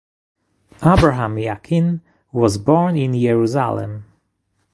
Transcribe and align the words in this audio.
Abraham 0.83 1.37
Yakin 1.37 2.01
was 2.31 2.57
born 2.57 2.97
in 2.97 3.13
Jerusalem. 3.21 4.05